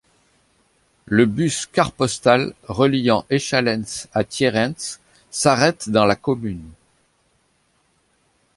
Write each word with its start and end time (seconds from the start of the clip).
Le 1.05 1.27
bus 1.27 1.67
CarPostal 1.67 2.55
reliant 2.63 3.23
Échallens 3.29 4.07
à 4.15 4.23
Thierrens 4.23 4.99
s'arrête 5.29 5.89
dans 5.91 6.05
la 6.05 6.15
commune. 6.15 6.71